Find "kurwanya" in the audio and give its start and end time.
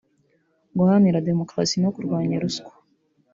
1.95-2.35